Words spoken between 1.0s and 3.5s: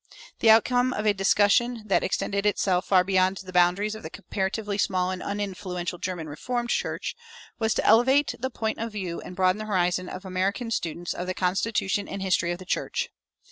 a discussion that extended itself far beyond